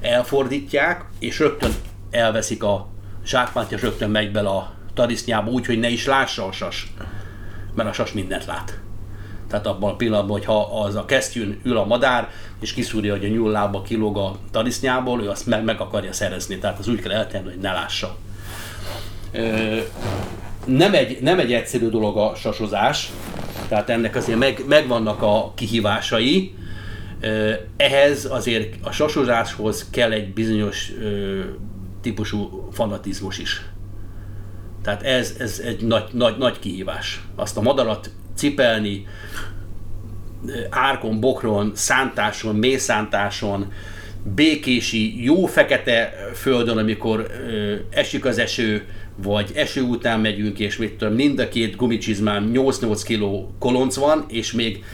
elfordítják, 0.01 1.05
és 1.19 1.39
rögtön 1.39 1.71
elveszik 2.11 2.63
a 2.63 2.89
zsákmányt, 3.25 3.73
és 3.73 3.83
rögtön 3.83 4.11
megy 4.11 4.33
bele 4.33 4.49
a 4.49 4.75
tarisznyába 4.95 5.51
úgy, 5.51 5.67
hogy 5.67 5.79
ne 5.79 5.89
is 5.89 6.07
lássa 6.07 6.47
a 6.47 6.53
sas. 6.53 6.93
Mert 7.75 7.89
a 7.89 7.93
sas 7.93 8.13
mindent 8.13 8.45
lát. 8.45 8.79
Tehát 9.49 9.67
abban 9.67 9.91
a 9.91 9.97
pillanatban, 9.97 10.37
hogyha 10.37 10.83
az 10.83 10.95
a 10.95 11.05
kesztyűn 11.05 11.61
ül 11.63 11.77
a 11.77 11.85
madár, 11.85 12.31
és 12.61 12.73
kiszúrja, 12.73 13.13
hogy 13.13 13.25
a 13.25 13.29
nyúl 13.29 13.51
lába 13.51 13.83
kilóg 13.83 14.17
a 14.17 14.37
tarisznyából, 14.51 15.23
ő 15.23 15.29
azt 15.29 15.47
meg, 15.47 15.81
akarja 15.81 16.13
szerezni. 16.13 16.59
Tehát 16.59 16.79
az 16.79 16.89
úgy 16.89 17.01
kell 17.01 17.13
eltenni, 17.13 17.45
hogy 17.45 17.59
ne 17.59 17.73
lássa. 17.73 18.17
Nem 20.67 20.95
egy, 20.95 21.23
nem 21.23 21.39
egy 21.39 21.53
egyszerű 21.53 21.89
dolog 21.89 22.17
a 22.17 22.35
sasozás, 22.35 23.11
tehát 23.69 23.91
ennek 23.91 24.17
azért 24.17 24.39
meg, 24.39 24.65
megvannak 24.67 25.23
a 25.23 25.53
kihívásai. 25.55 26.55
Ehhez 27.77 28.25
azért 28.25 28.75
a 28.83 28.91
sasozáshoz 28.91 29.87
kell 29.91 30.13
egy 30.13 30.33
bizonyos 30.33 30.93
típusú 32.01 32.69
fanatizmus 32.73 33.39
is. 33.39 33.63
Tehát 34.85 35.03
ez, 35.03 35.35
ez 35.39 35.63
egy 35.65 35.83
nagy, 35.83 36.05
nagy, 36.13 36.37
nagy 36.39 36.59
kihívás. 36.59 37.21
Azt 37.37 37.57
a 37.57 37.61
madarat 37.61 38.11
cipelni, 38.35 39.07
árkon, 40.71 41.21
bokron, 41.21 41.73
szántáson, 41.75 42.57
mészántáson, 42.57 43.73
békési, 44.35 45.25
jó 45.25 45.47
fekete 45.47 46.15
földön, 46.35 46.79
amikor 46.79 47.27
ö, 47.49 47.75
esik 47.91 48.25
az 48.25 48.39
eső, 48.39 48.87
vagy 49.17 49.51
eső 49.55 49.83
után 49.83 50.21
megyünk, 50.21 50.59
és 50.59 50.77
mit 50.77 50.93
tudom, 50.93 51.15
mind 51.15 51.39
a 51.39 51.49
két 51.49 51.77
gumicsizmán 51.77 52.51
8-8 52.55 53.01
kg 53.05 53.59
kolonc 53.59 53.97
van, 53.97 54.25
és 54.29 54.53
még 54.53 54.85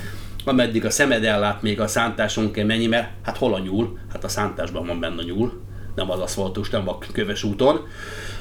ameddig 0.44 0.84
a 0.84 0.90
szemed 0.90 1.24
ellát, 1.24 1.62
még 1.62 1.80
a 1.80 1.86
szántáson 1.86 2.50
kell 2.52 2.64
menni, 2.64 2.86
mert 2.86 3.08
hát 3.22 3.36
hol 3.36 3.54
a 3.54 3.58
nyúl? 3.58 3.98
Hát 4.12 4.24
a 4.24 4.28
szántásban 4.28 4.86
van 4.86 5.00
benne 5.00 5.20
a 5.20 5.24
nyúl, 5.24 5.60
nem 6.00 6.10
az 6.10 6.20
aszfaltos, 6.20 6.70
nem 6.70 6.88
a 6.88 6.98
köves 7.12 7.42
úton. 7.42 7.86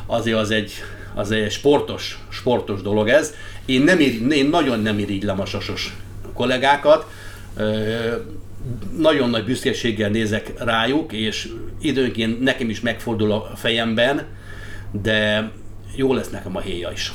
Azért 0.05 0.37
az 0.37 0.51
egy, 0.51 0.73
az 1.13 1.31
egy 1.31 1.51
sportos, 1.51 2.19
sportos 2.29 2.81
dolog 2.81 3.07
ez. 3.07 3.33
Én, 3.65 3.81
nem 3.81 3.99
ir, 3.99 4.31
én 4.31 4.49
nagyon 4.49 4.79
nem 4.79 4.99
irigylem 4.99 5.39
a 5.39 5.45
sasos 5.45 5.95
kollégákat, 6.33 7.05
nagyon 8.97 9.29
nagy 9.29 9.43
büszkeséggel 9.43 10.09
nézek 10.09 10.53
rájuk, 10.57 11.13
és 11.13 11.49
időnként 11.81 12.39
nekem 12.39 12.69
is 12.69 12.79
megfordul 12.79 13.31
a 13.31 13.51
fejemben, 13.55 14.25
de 14.91 15.51
jó 15.95 16.13
lesz 16.13 16.29
nekem 16.29 16.55
a 16.55 16.59
héja 16.59 16.91
is. 16.91 17.11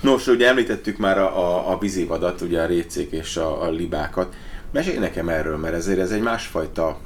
Nos, 0.00 0.26
ugye 0.26 0.48
említettük 0.48 0.96
már 0.96 1.18
a, 1.18 1.38
a, 1.38 1.72
a 1.72 1.78
vízivadat, 1.78 2.40
ugye 2.40 2.60
a 2.60 2.66
récék 2.66 3.10
és 3.10 3.36
a, 3.36 3.62
a 3.62 3.70
libákat. 3.70 4.34
Mesélj 4.72 4.98
nekem 4.98 5.28
erről, 5.28 5.56
mert 5.56 5.74
ezért 5.74 5.98
ez 5.98 6.10
egy 6.10 6.20
másfajta 6.20 7.00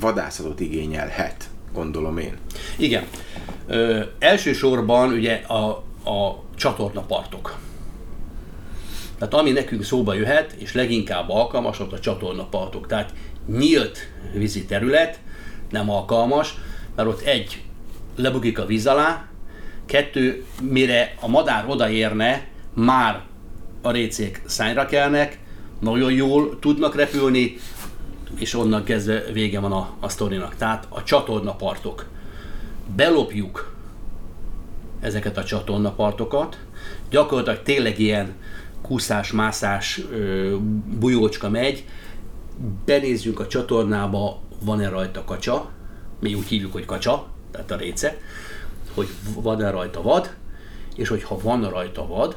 vadászatot 0.00 0.60
igényelhet, 0.60 1.50
gondolom 1.72 2.18
én. 2.18 2.36
Igen. 2.76 3.04
Ö, 3.66 4.02
elsősorban 4.18 5.12
ugye 5.12 5.34
a, 5.34 5.68
a 6.10 6.44
csatornapartok. 6.56 7.58
Tehát 9.18 9.34
ami 9.34 9.50
nekünk 9.50 9.84
szóba 9.84 10.14
jöhet, 10.14 10.52
és 10.52 10.74
leginkább 10.74 11.30
alkalmas, 11.30 11.80
ott 11.80 11.92
a 11.92 12.00
csatornapartok. 12.00 12.86
Tehát 12.86 13.12
nyílt 13.46 13.98
vízi 14.34 14.64
terület 14.64 15.20
nem 15.70 15.90
alkalmas, 15.90 16.54
mert 16.96 17.08
ott 17.08 17.20
egy, 17.20 17.62
lebukik 18.16 18.58
a 18.58 18.66
víz 18.66 18.86
alá, 18.86 19.28
kettő, 19.86 20.44
mire 20.62 21.14
a 21.20 21.28
madár 21.28 21.64
odaérne, 21.68 22.46
már 22.74 23.22
a 23.82 23.90
récék 23.90 24.42
szányra 24.46 24.86
kelnek, 24.86 25.38
nagyon 25.80 26.12
jól 26.12 26.58
tudnak 26.58 26.94
repülni, 26.94 27.56
és 28.38 28.54
onnan 28.54 28.84
kezdve 28.84 29.22
vége 29.32 29.60
van 29.60 29.72
a, 29.72 29.94
a 30.00 30.08
sztorinak. 30.08 30.54
Tehát 30.56 30.86
a 30.88 31.02
csatornapartok. 31.02 32.06
Belopjuk 32.96 33.74
ezeket 35.00 35.36
a 35.36 35.44
csatornapartokat, 35.44 36.58
gyakorlatilag 37.10 37.62
tényleg 37.62 37.98
ilyen 37.98 38.34
kúszás-mászás 38.82 40.00
ö, 40.10 40.56
bujócska 40.98 41.48
megy, 41.48 41.84
benézzünk 42.84 43.40
a 43.40 43.46
csatornába, 43.46 44.40
van-e 44.64 44.88
rajta 44.88 45.24
kacsa, 45.24 45.70
mi 46.20 46.34
úgy 46.34 46.46
hívjuk, 46.46 46.72
hogy 46.72 46.84
kacsa, 46.84 47.26
tehát 47.50 47.70
a 47.70 47.76
réce, 47.76 48.16
hogy 48.94 49.08
van-e 49.34 49.70
rajta 49.70 50.02
vad, 50.02 50.34
és 50.96 51.08
hogyha 51.08 51.38
van 51.42 51.70
rajta 51.70 52.06
vad, 52.06 52.36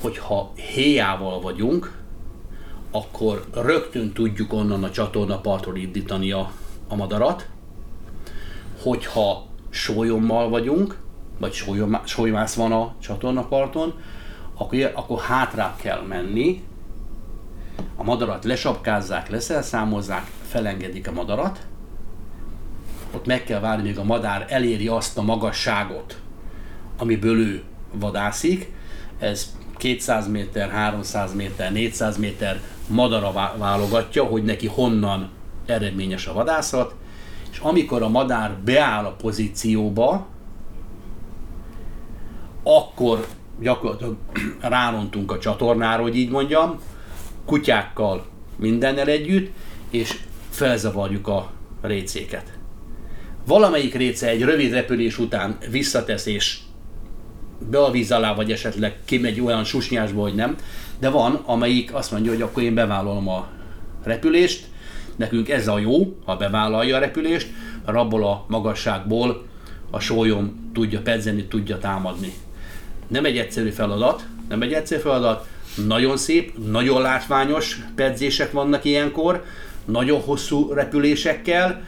hogyha 0.00 0.52
héjával 0.54 1.40
vagyunk, 1.40 1.99
akkor 2.90 3.44
rögtön 3.54 4.12
tudjuk 4.12 4.52
onnan 4.52 4.84
a 4.84 4.90
csatornapartról 4.90 5.76
indítani 5.76 6.32
a, 6.32 6.52
a 6.88 6.96
madarat. 6.96 7.46
Hogyha 8.82 9.46
sólyommal 9.70 10.48
vagyunk, 10.48 10.98
vagy 11.38 11.52
sólyom- 11.52 12.06
sólymász 12.06 12.54
van 12.54 12.72
a 12.72 12.94
csatornaparton, 13.00 13.94
akkor, 14.54 14.92
akkor 14.94 15.20
hátrább 15.20 15.76
kell 15.76 16.02
menni, 16.02 16.62
a 17.96 18.02
madarat 18.02 18.44
lesapkázzák, 18.44 19.28
leszelszámozzák, 19.28 20.26
felengedik 20.48 21.08
a 21.08 21.12
madarat, 21.12 21.58
ott 23.14 23.26
meg 23.26 23.44
kell 23.44 23.60
várni, 23.60 23.82
míg 23.82 23.98
a 23.98 24.04
madár 24.04 24.46
eléri 24.48 24.88
azt 24.88 25.18
a 25.18 25.22
magasságot, 25.22 26.20
amiből 26.98 27.38
ő 27.38 27.62
vadászik. 27.92 28.72
Ez 29.18 29.56
200 29.76 30.28
méter, 30.28 30.70
300 30.70 31.34
méter, 31.34 31.72
400 31.72 32.16
méter 32.16 32.60
madara 32.90 33.32
vá- 33.32 33.56
válogatja, 33.58 34.24
hogy 34.24 34.44
neki 34.44 34.66
honnan 34.66 35.30
eredményes 35.66 36.26
a 36.26 36.32
vadászat, 36.32 36.94
és 37.50 37.58
amikor 37.58 38.02
a 38.02 38.08
madár 38.08 38.56
beáll 38.64 39.04
a 39.04 39.12
pozícióba, 39.12 40.26
akkor 42.62 43.26
gyakorlatilag 43.60 44.16
rárontunk 44.60 45.32
a 45.32 45.38
csatornára, 45.38 46.02
hogy 46.02 46.16
így 46.16 46.30
mondjam, 46.30 46.78
kutyákkal, 47.44 48.26
mindennel 48.56 49.08
együtt, 49.08 49.52
és 49.90 50.18
felzavarjuk 50.50 51.28
a 51.28 51.50
récéket. 51.80 52.58
Valamelyik 53.46 53.94
réce 53.94 54.28
egy 54.28 54.42
rövid 54.42 54.72
repülés 54.72 55.18
után 55.18 55.58
visszatesz 55.70 56.26
és 56.26 56.58
be 57.70 57.82
a 57.84 57.90
víz 57.90 58.12
alá, 58.12 58.34
vagy 58.34 58.52
esetleg 58.52 58.98
kimegy 59.04 59.40
olyan 59.40 59.64
susnyásba, 59.64 60.20
hogy 60.20 60.34
nem, 60.34 60.56
de 61.00 61.08
van, 61.08 61.40
amelyik 61.44 61.94
azt 61.94 62.12
mondja, 62.12 62.32
hogy 62.32 62.42
akkor 62.42 62.62
én 62.62 62.74
bevállalom 62.74 63.28
a 63.28 63.48
repülést, 64.04 64.66
nekünk 65.16 65.48
ez 65.48 65.68
a 65.68 65.78
jó, 65.78 66.16
ha 66.24 66.36
bevállalja 66.36 66.96
a 66.96 67.00
repülést, 67.00 67.48
mert 67.86 67.98
abból 67.98 68.24
a 68.24 68.44
magasságból 68.48 69.46
a 69.90 70.00
sólyom 70.00 70.70
tudja 70.74 71.00
pedzeni, 71.00 71.44
tudja 71.44 71.78
támadni. 71.78 72.32
Nem 73.08 73.24
egy 73.24 73.38
egyszerű 73.38 73.70
feladat, 73.70 74.24
nem 74.48 74.62
egy 74.62 74.72
egyszerű 74.72 75.00
feladat, 75.00 75.46
nagyon 75.86 76.16
szép, 76.16 76.52
nagyon 76.70 77.02
látványos 77.02 77.78
pedzések 77.94 78.52
vannak 78.52 78.84
ilyenkor, 78.84 79.44
nagyon 79.84 80.20
hosszú 80.20 80.72
repülésekkel, 80.72 81.82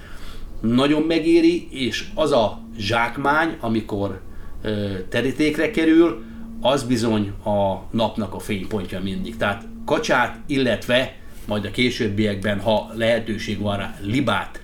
nagyon 0.60 1.02
megéri, 1.02 1.68
és 1.70 2.04
az 2.14 2.32
a 2.32 2.60
zsákmány, 2.78 3.56
amikor 3.60 4.20
ö, 4.62 4.90
terítékre 5.08 5.70
kerül, 5.70 6.22
az 6.62 6.82
bizony 6.82 7.32
a 7.44 7.82
napnak 7.90 8.34
a 8.34 8.38
fénypontja 8.38 9.00
mindig. 9.00 9.36
Tehát 9.36 9.66
kacsát, 9.84 10.38
illetve 10.46 11.16
majd 11.46 11.64
a 11.64 11.70
későbbiekben, 11.70 12.60
ha 12.60 12.90
lehetőség 12.94 13.60
van 13.60 13.76
rá, 13.76 13.94
libát 14.00 14.62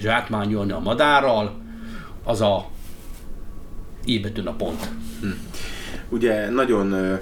zsákmányolni 0.00 0.72
a 0.72 0.78
madárral, 0.78 1.62
az 2.24 2.40
a 2.40 2.68
ébetűn 4.04 4.46
a 4.46 4.52
pont. 4.52 4.90
Ugye 6.08 6.50
nagyon 6.50 6.92
ö, 6.92 7.14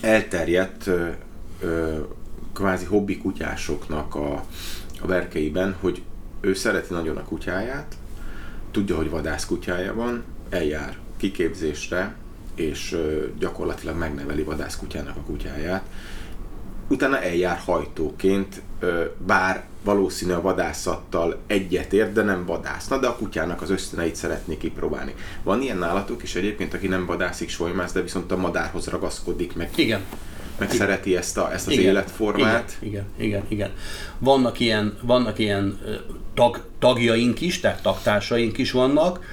elterjedt 0.00 0.86
ö, 0.86 1.98
kvázi 2.52 2.84
hobbi 2.84 3.18
kutyásoknak 3.18 4.14
a, 4.14 4.44
a 5.00 5.06
verkeiben, 5.06 5.76
hogy 5.80 6.02
ő 6.40 6.54
szereti 6.54 6.92
nagyon 6.92 7.16
a 7.16 7.24
kutyáját, 7.24 7.96
tudja, 8.70 8.96
hogy 8.96 9.10
vadász 9.10 9.46
kutyája 9.46 9.94
van, 9.94 10.24
eljár 10.50 10.96
kiképzésre, 11.16 12.14
és 12.54 12.96
gyakorlatilag 13.38 13.96
megneveli 13.96 14.42
vadászkutyának 14.42 15.16
a 15.16 15.20
kutyáját. 15.20 15.82
utána 16.88 17.20
eljár 17.20 17.58
hajtóként, 17.64 18.62
bár 19.26 19.64
valószínű 19.84 20.32
a 20.32 20.40
vadászattal 20.40 21.38
egyetért, 21.46 22.12
de 22.12 22.22
nem 22.22 22.46
vadászna, 22.46 22.98
de 22.98 23.06
a 23.06 23.16
kutyának 23.16 23.62
az 23.62 23.70
ösztöneit 23.70 24.14
szeretné 24.14 24.56
kipróbálni. 24.56 25.14
Van 25.42 25.62
ilyen 25.62 25.78
nálatok 25.78 26.22
is 26.22 26.34
egyébként, 26.34 26.74
aki 26.74 26.86
nem 26.86 27.06
vadászik, 27.06 27.48
solymász, 27.48 27.92
de 27.92 28.02
viszont 28.02 28.32
a 28.32 28.36
madárhoz 28.36 28.86
ragaszkodik 28.86 29.56
meg. 29.56 29.70
Igen. 29.74 30.00
Meg 30.58 30.68
igen. 30.68 30.80
szereti 30.80 31.16
ezt, 31.16 31.38
a, 31.38 31.52
ezt 31.52 31.66
az 31.66 31.72
igen. 31.72 31.84
életformát. 31.84 32.76
Igen, 32.80 33.04
igen, 33.16 33.26
igen, 33.26 33.44
igen. 33.48 33.70
Vannak 34.18 34.60
ilyen, 34.60 34.98
vannak 35.02 35.38
ilyen 35.38 35.78
tag, 36.34 36.64
tagjaink 36.78 37.40
is, 37.40 37.60
tehát 37.60 37.82
tagtársaink 37.82 38.58
is 38.58 38.70
vannak, 38.70 39.24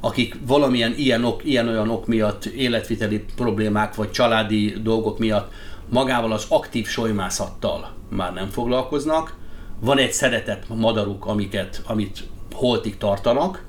akik 0.00 0.36
valamilyen 0.46 0.94
ilyen, 0.96 1.24
ok, 1.24 1.44
ilyen 1.44 1.68
olyan 1.68 1.90
ok 1.90 2.06
miatt, 2.06 2.44
életviteli 2.44 3.24
problémák 3.36 3.94
vagy 3.94 4.10
családi 4.10 4.74
dolgok 4.82 5.18
miatt 5.18 5.52
magával 5.88 6.32
az 6.32 6.46
aktív 6.48 6.86
solymászattal 6.86 7.92
már 8.08 8.32
nem 8.32 8.48
foglalkoznak. 8.48 9.34
Van 9.80 9.98
egy 9.98 10.12
szeretett 10.12 10.68
madaruk, 10.68 11.26
amiket, 11.26 11.82
amit 11.86 12.28
holtig 12.52 12.96
tartanak, 12.96 13.64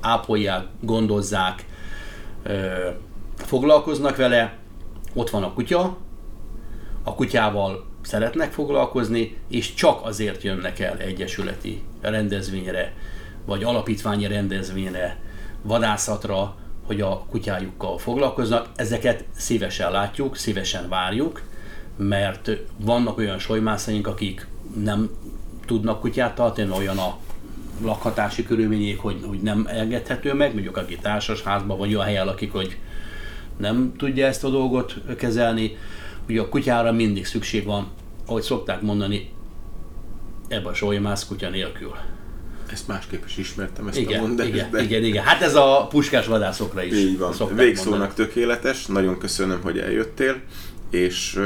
ápolják, 0.00 0.64
gondozzák, 0.80 1.64
foglalkoznak 3.36 4.16
vele, 4.16 4.58
ott 5.14 5.30
van 5.30 5.42
a 5.42 5.52
kutya, 5.52 5.96
a 7.02 7.14
kutyával 7.14 7.84
szeretnek 8.02 8.52
foglalkozni, 8.52 9.38
és 9.48 9.74
csak 9.74 10.06
azért 10.06 10.42
jönnek 10.42 10.78
el 10.78 10.96
egyesületi 10.98 11.82
rendezvényre, 12.00 12.92
vagy 13.46 13.64
alapítványi 13.64 14.26
rendezvényre, 14.26 15.20
vadászatra, 15.62 16.54
hogy 16.86 17.00
a 17.00 17.24
kutyájukkal 17.30 17.98
foglalkoznak. 17.98 18.68
Ezeket 18.76 19.24
szívesen 19.36 19.90
látjuk, 19.90 20.36
szívesen 20.36 20.88
várjuk, 20.88 21.42
mert 21.96 22.50
vannak 22.76 23.18
olyan 23.18 23.38
solymászaink, 23.38 24.06
akik 24.06 24.46
nem 24.82 25.10
tudnak 25.66 26.00
kutyát 26.00 26.34
tartani, 26.34 26.70
olyan 26.70 26.98
a 26.98 27.16
lakhatási 27.82 28.42
körülmények, 28.44 28.98
hogy, 28.98 29.20
hogy 29.26 29.40
nem 29.40 29.66
engedhető 29.70 30.34
meg, 30.34 30.52
mondjuk 30.52 30.76
aki 30.76 30.96
társasházban 30.96 31.78
vagy 31.78 31.94
olyan 31.94 32.06
helyen 32.06 32.26
lakik, 32.26 32.52
hogy 32.52 32.78
nem 33.56 33.92
tudja 33.96 34.26
ezt 34.26 34.44
a 34.44 34.48
dolgot 34.48 34.94
kezelni. 35.16 35.76
Ugye 36.28 36.40
a 36.40 36.48
kutyára 36.48 36.92
mindig 36.92 37.26
szükség 37.26 37.64
van, 37.64 37.86
ahogy 38.26 38.42
szokták 38.42 38.80
mondani, 38.80 39.30
ebbe 40.48 40.68
a 40.68 40.74
solymász 40.74 41.26
kutya 41.26 41.48
nélkül. 41.48 41.94
Ezt 42.70 42.88
másképp 42.88 43.24
is 43.26 43.36
ismertem, 43.36 43.88
ezt 43.88 43.98
igen, 43.98 44.18
a 44.18 44.26
mondást. 44.26 44.48
Igen, 44.48 44.70
de... 44.70 44.82
igen, 44.82 45.04
igen. 45.04 45.24
Hát 45.24 45.42
ez 45.42 45.54
a 45.54 45.86
puskás 45.90 46.26
vadászokra 46.26 46.82
is 46.82 46.94
Így 46.94 47.18
van. 47.18 47.34
Végszónak 47.54 47.98
mondani. 47.98 48.12
tökéletes, 48.14 48.86
nagyon 48.86 49.18
köszönöm, 49.18 49.60
hogy 49.62 49.78
eljöttél, 49.78 50.40
és 50.90 51.40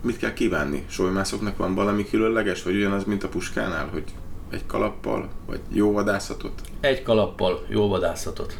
mit 0.00 0.18
kell 0.18 0.32
kívánni? 0.32 0.84
Solymászoknak 0.88 1.56
van 1.56 1.74
valami 1.74 2.08
különleges, 2.08 2.62
vagy 2.62 2.76
ugyanaz, 2.76 3.04
mint 3.04 3.24
a 3.24 3.28
puskánál, 3.28 3.88
hogy 3.92 4.04
egy 4.50 4.66
kalappal, 4.66 5.28
vagy 5.46 5.60
jó 5.72 5.92
vadászatot? 5.92 6.60
Egy 6.80 7.02
kalappal, 7.02 7.66
jó 7.68 7.88
vadászatot. 7.88 8.56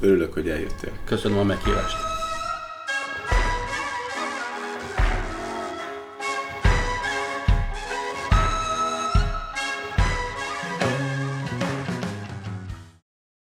Örülök, 0.00 0.32
hogy 0.32 0.48
eljöttél. 0.48 0.92
Köszönöm 1.04 1.38
a 1.38 1.42
meghívást. 1.42 2.17